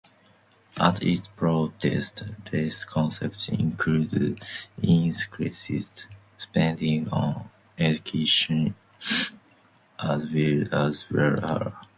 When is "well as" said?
10.31-11.07